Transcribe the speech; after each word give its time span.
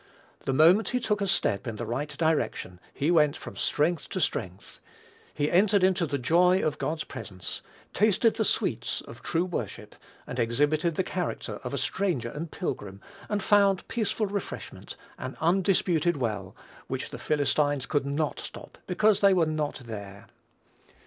The 0.45 0.51
moment 0.51 0.89
he 0.89 0.99
took 0.99 1.21
a 1.21 1.27
step 1.27 1.67
in 1.67 1.75
the 1.75 1.85
right 1.85 2.09
direction, 2.17 2.79
he 2.91 3.11
went 3.11 3.37
from 3.37 3.55
strength 3.55 4.09
to 4.09 4.19
strength. 4.19 4.79
He 5.31 5.51
entered 5.51 5.83
into 5.83 6.07
the 6.07 6.17
joy 6.17 6.59
of 6.65 6.79
God's 6.79 7.03
presence, 7.03 7.61
tasted 7.93 8.33
the 8.33 8.43
sweets 8.43 9.01
of 9.01 9.21
true 9.21 9.45
worship, 9.45 9.93
and 10.25 10.39
exhibited 10.39 10.95
the 10.95 11.03
character 11.03 11.59
of 11.63 11.71
a 11.71 11.77
stranger 11.77 12.29
and 12.31 12.49
pilgrim, 12.49 12.99
and 13.29 13.43
found 13.43 13.87
peaceful 13.87 14.25
refreshment, 14.25 14.95
an 15.19 15.37
undisputed 15.39 16.17
well, 16.17 16.55
which 16.87 17.11
the 17.11 17.19
Philistines 17.19 17.85
could 17.85 18.07
not 18.07 18.39
stop 18.39 18.79
because 18.87 19.19
they 19.19 19.35
were 19.35 19.45
not 19.45 19.81
there. 19.85 20.25